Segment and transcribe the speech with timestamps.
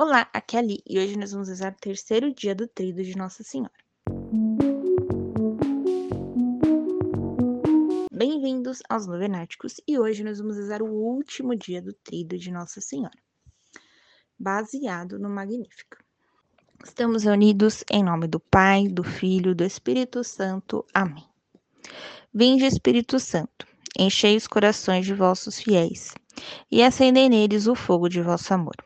[0.00, 3.02] Olá, aqui é a Ali e hoje nós vamos usar o terceiro dia do trido
[3.02, 3.72] de Nossa Senhora.
[8.12, 12.80] Bem-vindos aos Novenáticos e hoje nós vamos usar o último dia do trido de Nossa
[12.80, 13.18] Senhora,
[14.38, 15.98] baseado no Magnífica.
[16.84, 20.86] Estamos reunidos em nome do Pai, do Filho do Espírito Santo.
[20.94, 21.26] Amém.
[22.32, 23.66] Vinde, Espírito Santo,
[23.98, 26.14] enchei os corações de vossos fiéis
[26.70, 28.76] e acendei neles o fogo de vosso amor.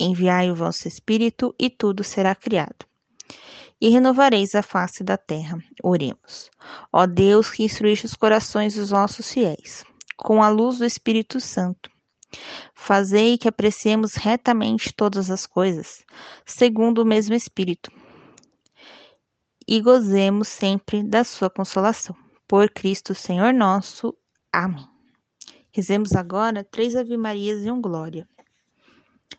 [0.00, 2.86] Enviai o vosso Espírito, e tudo será criado.
[3.80, 5.58] E renovareis a face da terra.
[5.82, 6.50] Oremos.
[6.92, 9.84] Ó Deus, que instruíste os corações dos nossos fiéis,
[10.16, 11.90] com a luz do Espírito Santo.
[12.74, 16.04] Fazei que apreciemos retamente todas as coisas,
[16.44, 17.90] segundo o mesmo Espírito,
[19.66, 22.16] e gozemos sempre da sua consolação.
[22.46, 24.14] Por Cristo Senhor nosso.
[24.50, 24.88] Amém.
[25.70, 28.26] Rezemos agora três Ave Marias e um Glória.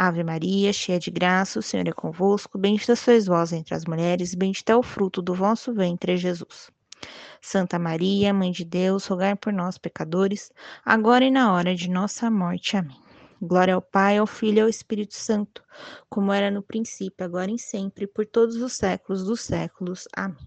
[0.00, 4.32] Ave Maria, cheia de graça, o Senhor é convosco, bendita sois vós entre as mulheres,
[4.32, 6.70] bendito é o fruto do vosso ventre, Jesus.
[7.42, 10.52] Santa Maria, Mãe de Deus, rogai por nós, pecadores,
[10.84, 12.76] agora e na hora de nossa morte.
[12.76, 12.96] Amém.
[13.42, 15.64] Glória ao Pai, ao Filho e ao Espírito Santo,
[16.08, 20.06] como era no princípio, agora e sempre, por todos os séculos dos séculos.
[20.14, 20.46] Amém.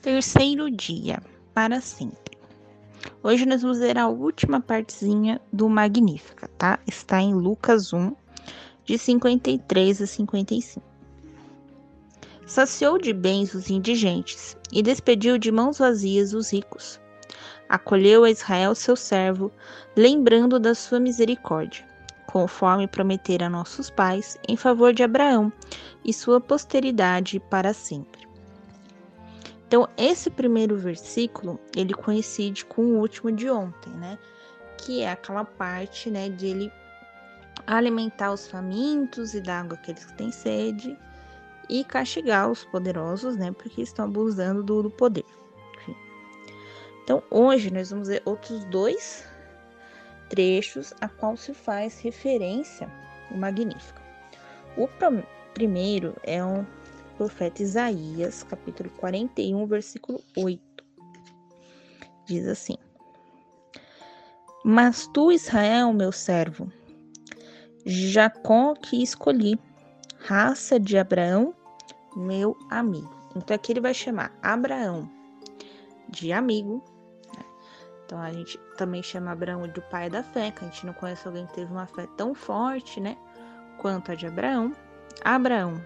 [0.00, 2.35] Terceiro dia, para sempre.
[3.22, 6.78] Hoje nós vamos ler a última partezinha do Magnífica, tá?
[6.86, 8.12] Está em Lucas 1,
[8.84, 10.86] de 53 a 55.
[12.46, 17.00] Saciou de bens os indigentes e despediu de mãos vazias os ricos.
[17.68, 19.50] Acolheu a Israel seu servo,
[19.96, 21.84] lembrando da sua misericórdia,
[22.26, 25.52] conforme prometera a nossos pais, em favor de Abraão
[26.04, 28.25] e sua posteridade para sempre.
[29.66, 34.16] Então, esse primeiro versículo, ele coincide com o último de ontem, né?
[34.78, 36.72] Que é aquela parte, né, de ele
[37.66, 40.96] alimentar os famintos e dar água àqueles que têm sede
[41.68, 45.24] e castigar os poderosos, né, porque estão abusando do, do poder.
[45.78, 45.96] Enfim.
[47.02, 49.26] Então, hoje nós vamos ver outros dois
[50.28, 52.88] trechos a qual se faz referência
[53.30, 54.00] o Magnífico.
[54.76, 54.88] O
[55.54, 56.64] primeiro é um
[57.16, 60.62] profeta Isaías, capítulo 41, versículo 8.
[62.26, 62.76] Diz assim:
[64.64, 66.70] Mas tu, Israel, meu servo,
[67.84, 69.58] Jacó que escolhi,
[70.18, 71.54] raça de Abraão,
[72.14, 73.14] meu amigo.
[73.34, 75.08] Então aqui ele vai chamar Abraão
[76.08, 76.82] de amigo.
[77.36, 77.44] Né?
[78.04, 81.26] Então a gente também chama Abraão de pai da fé, que a gente não conhece
[81.26, 83.16] alguém que teve uma fé tão forte, né?
[83.78, 84.74] Quanto a de Abraão.
[85.22, 85.80] Abraão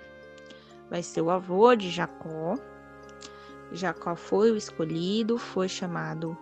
[0.91, 2.59] vai ser o avô de Jacó.
[3.73, 6.37] Jacó foi o escolhido, foi chamado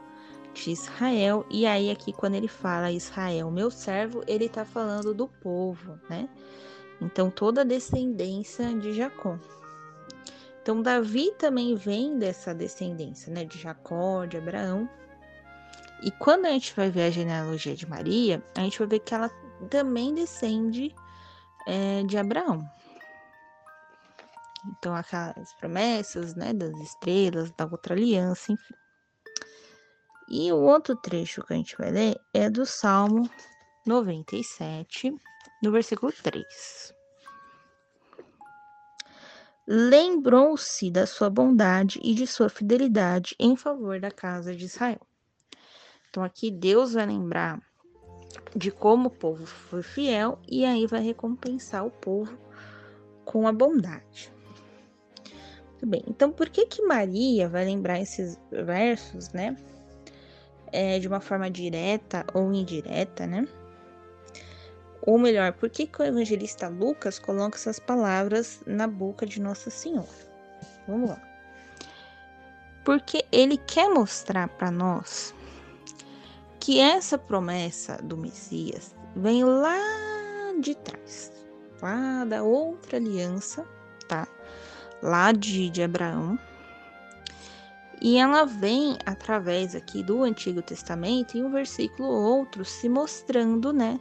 [0.54, 1.44] de Israel.
[1.50, 6.28] E aí, aqui, quando ele fala Israel, meu servo, ele está falando do povo, né?
[7.00, 9.38] Então, toda a descendência de Jacó.
[10.62, 13.44] Então, Davi também vem dessa descendência, né?
[13.44, 14.88] De Jacó, de Abraão.
[16.02, 19.14] E quando a gente vai ver a genealogia de Maria, a gente vai ver que
[19.14, 19.30] ela
[19.68, 20.94] também descende
[21.66, 22.68] é, de Abraão.
[24.76, 28.74] Então, aquelas promessas, né, das estrelas, da outra aliança, enfim.
[30.28, 33.28] E o outro trecho que a gente vai ler é do Salmo
[33.86, 35.14] 97,
[35.62, 36.94] no versículo 3.
[39.66, 45.00] Lembrou-se da sua bondade e de sua fidelidade em favor da casa de Israel.
[46.08, 47.60] Então, aqui Deus vai lembrar
[48.54, 52.38] de como o povo foi fiel e aí vai recompensar o povo
[53.24, 54.32] com a bondade.
[55.78, 56.02] Muito bem.
[56.08, 59.56] Então, por que que Maria vai lembrar esses versos, né?
[60.72, 63.46] É, de uma forma direta ou indireta, né?
[65.02, 69.70] Ou melhor, por que, que o evangelista Lucas coloca essas palavras na boca de Nossa
[69.70, 70.08] Senhora?
[70.88, 71.22] Vamos lá.
[72.84, 75.32] Porque ele quer mostrar para nós
[76.58, 79.78] que essa promessa do Messias vem lá
[80.60, 81.30] de trás,
[81.80, 83.64] lá da outra aliança?
[85.02, 86.38] Lá de, de Abraão.
[88.00, 93.72] E ela vem através aqui do Antigo Testamento em um versículo ou outro se mostrando,
[93.72, 93.98] né,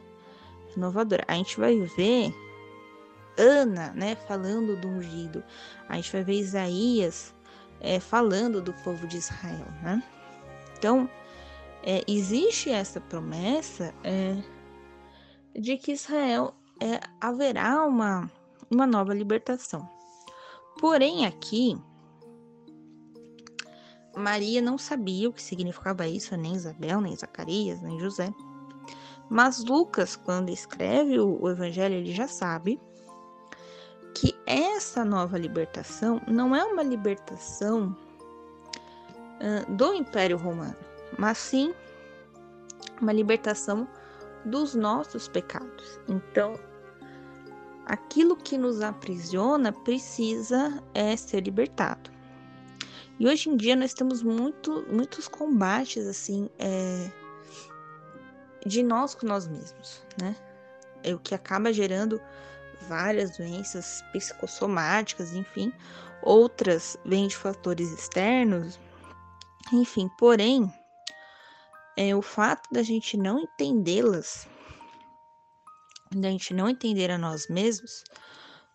[0.76, 1.24] inovadora.
[1.26, 2.32] A gente vai ver
[3.36, 5.42] Ana, né, falando do ungido.
[5.88, 7.34] A gente vai ver Isaías
[7.80, 10.02] é, falando do povo de Israel, né?
[10.76, 11.08] Então,
[11.82, 14.36] é, existe essa promessa é,
[15.58, 18.30] de que Israel é, haverá uma,
[18.70, 19.88] uma nova libertação.
[20.78, 21.76] Porém, aqui,
[24.16, 28.32] Maria não sabia o que significava isso, nem Isabel, nem Zacarias, nem José.
[29.30, 32.80] Mas Lucas, quando escreve o, o Evangelho, ele já sabe
[34.14, 37.96] que essa nova libertação não é uma libertação
[39.40, 40.76] uh, do Império Romano,
[41.18, 41.74] mas sim
[43.00, 43.86] uma libertação
[44.44, 46.00] dos nossos pecados.
[46.08, 46.58] Então,
[47.88, 52.10] aquilo que nos aprisiona precisa é, ser libertado.
[53.18, 57.10] E hoje em dia nós temos muito, muitos combates assim é,
[58.64, 60.36] de nós com nós mesmos, né?
[61.02, 62.20] É o que acaba gerando
[62.88, 65.72] várias doenças psicossomáticas, enfim,
[66.22, 68.78] outras vêm de fatores externos,
[69.72, 70.72] enfim, porém,
[71.96, 74.46] é o fato da gente não entendê-las,
[76.12, 78.04] da gente não entender a nós mesmos,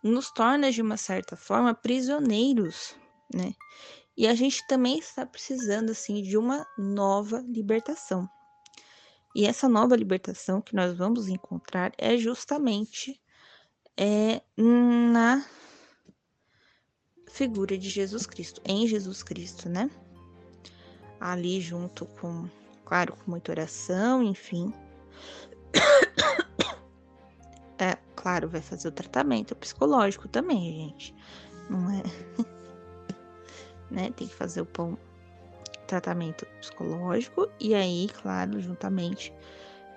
[0.02, 2.94] nos torna de uma certa forma prisioneiros,
[3.32, 3.54] né?
[4.16, 8.28] E a gente também está precisando assim de uma nova libertação.
[9.34, 13.20] E essa nova libertação que nós vamos encontrar é justamente
[13.96, 15.44] é, na
[17.28, 19.90] figura de Jesus Cristo, em Jesus Cristo, né?
[21.18, 22.48] Ali junto com,
[22.84, 24.72] claro, com muita oração, enfim.
[28.24, 31.14] Claro, vai fazer o tratamento psicológico também, gente.
[31.68, 32.02] Não é
[33.92, 34.10] né?
[34.16, 34.96] Tem que fazer o pão
[35.86, 39.30] tratamento psicológico e aí, claro, juntamente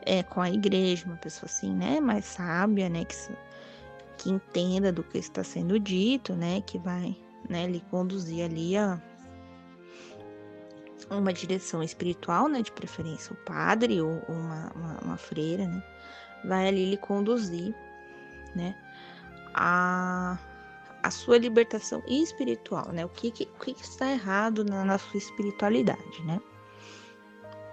[0.02, 3.16] é, com a igreja, uma pessoa assim, né, mais sábia, né, que,
[4.18, 7.16] que entenda do que está sendo dito, né, que vai,
[7.50, 9.02] né, lhe conduzir ali a
[11.10, 15.82] uma direção espiritual, né, de preferência o padre ou uma, uma, uma freira, né,
[16.44, 17.74] vai ali lhe conduzir,
[18.58, 18.76] né,
[19.54, 20.38] a
[21.04, 23.06] a sua libertação espiritual, né?
[23.06, 26.42] O que, que, o que está errado na, na, sua espiritualidade, né?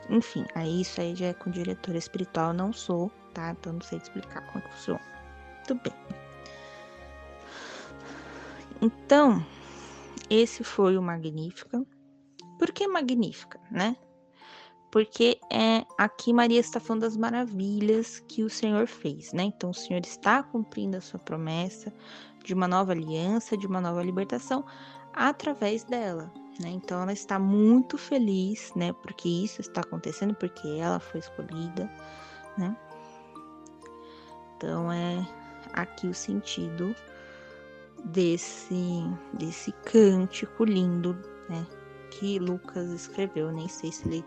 [0.08, 3.50] Enfim, aí isso aí já é com diretora espiritual, não sou, tá?
[3.50, 5.00] Então não sei explicar como é que funciona.
[5.66, 5.94] Tudo bem.
[8.80, 9.44] Então,
[10.28, 11.84] esse foi o Magnífica.
[12.58, 13.96] Por que Magnífica, né?
[14.94, 19.42] Porque é aqui Maria está falando das maravilhas que o Senhor fez, né?
[19.42, 21.92] Então o Senhor está cumprindo a sua promessa,
[22.44, 24.64] de uma nova aliança, de uma nova libertação
[25.12, 26.32] através dela.
[26.60, 26.68] Né?
[26.68, 28.92] Então ela está muito feliz, né?
[29.02, 31.90] Porque isso está acontecendo, porque ela foi escolhida,
[32.56, 32.76] né?
[34.56, 35.26] Então é
[35.72, 36.94] aqui o sentido
[38.04, 39.02] desse
[39.32, 41.18] desse cântico lindo,
[41.48, 41.66] né?
[42.12, 43.50] Que Lucas escreveu.
[43.50, 44.24] Nem sei se ele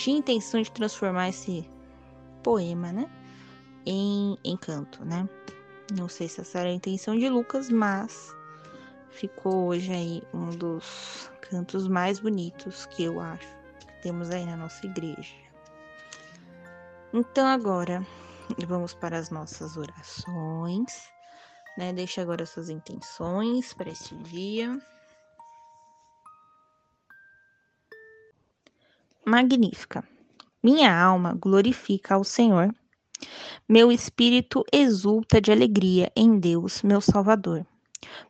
[0.00, 1.68] tinha intenção de transformar esse
[2.42, 3.08] poema, né?
[3.84, 5.28] Em, canto, né?
[5.94, 8.34] Não sei se essa era a intenção de Lucas, mas
[9.10, 13.46] ficou hoje aí um dos cantos mais bonitos que eu acho
[13.78, 15.34] que temos aí na nossa igreja.
[17.12, 18.06] Então agora
[18.66, 21.10] vamos para as nossas orações,
[21.76, 21.92] né?
[21.92, 24.78] Deixe agora suas intenções para este dia.
[29.24, 30.04] Magnífica.
[30.62, 32.74] Minha alma glorifica ao Senhor
[33.68, 37.66] meu espírito exulta de alegria em Deus, meu Salvador,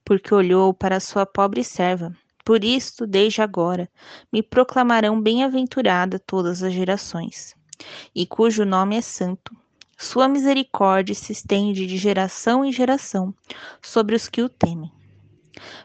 [0.04, 2.14] porque olhou para sua pobre serva.
[2.44, 3.88] Por isto, desde agora,
[4.32, 7.54] me proclamarão bem-aventurada todas as gerações,
[8.14, 9.56] e cujo nome é santo.
[9.96, 13.34] Sua misericórdia se estende de geração em geração
[13.80, 14.90] sobre os que o temem.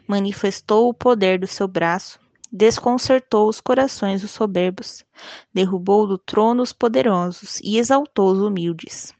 [0.06, 2.18] Manifestou o poder do seu braço,
[2.56, 5.04] desconcertou os corações dos soberbos,
[5.52, 9.12] derrubou do trono os poderosos e exaltou os humildes.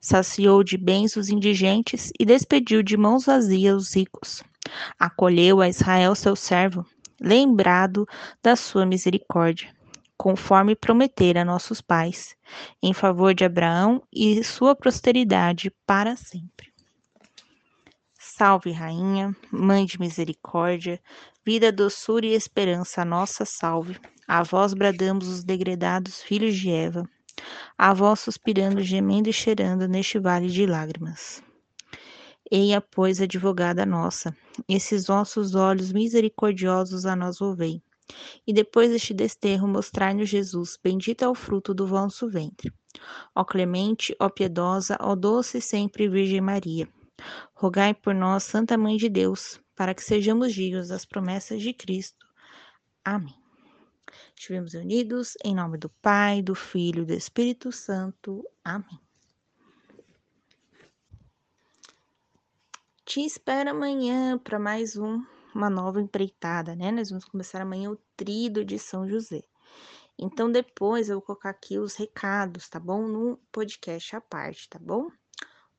[0.00, 4.42] Saciou de bens os indigentes e despediu de mãos vazias os ricos.
[4.98, 6.84] Acolheu a Israel seu servo,
[7.20, 8.06] lembrado
[8.42, 9.72] da sua misericórdia,
[10.18, 12.34] conforme prometera a nossos pais,
[12.82, 16.70] em favor de Abraão e sua posteridade para sempre.
[18.40, 20.98] Salve, Rainha, Mãe de Misericórdia,
[21.44, 23.98] vida, doçura e esperança, nossa salve.
[24.26, 27.08] A vós bradamos os degredados filhos de Eva,
[27.76, 31.42] a vós suspirando, gemendo e cheirando neste vale de lágrimas.
[32.50, 34.36] Eia, pois, advogada nossa,
[34.68, 37.82] esses vossos olhos misericordiosos a nós volvei.
[38.46, 42.72] E depois deste desterro, mostrai-nos Jesus, bendito é o fruto do vosso ventre.
[43.34, 46.88] Ó clemente, ó piedosa, ó doce sempre Virgem Maria,
[47.54, 52.26] Rogai por nós, Santa Mãe de Deus, para que sejamos dignos das promessas de Cristo.
[53.02, 53.34] Amém.
[54.36, 58.46] Estivemos unidos em nome do Pai, do Filho e do Espírito Santo.
[58.62, 59.00] Amém.
[63.06, 66.92] Te espero amanhã para mais um, uma nova empreitada, né?
[66.92, 69.42] Nós vamos começar amanhã o Trido de São José.
[70.18, 73.08] Então, depois eu vou colocar aqui os recados, tá bom?
[73.08, 75.10] No podcast à parte, tá bom?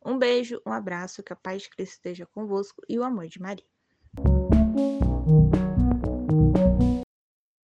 [0.04, 3.40] Um beijo, um abraço, que a paz de Cristo esteja convosco e o amor de
[3.40, 3.71] Maria.
[4.74, 5.11] Bye.